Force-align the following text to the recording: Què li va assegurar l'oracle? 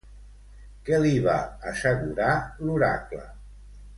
Què 0.87 0.99
li 1.03 1.19
va 1.27 1.35
assegurar 1.73 2.33
l'oracle? 2.65 3.23